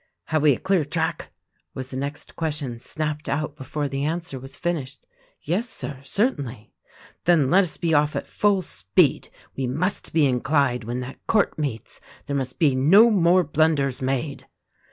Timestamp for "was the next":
1.75-2.35